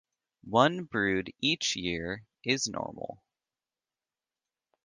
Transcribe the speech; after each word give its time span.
One 0.49 0.85
brood 0.85 1.31
each 1.41 1.75
year 1.75 2.25
is 2.43 2.67
normal. 2.67 3.21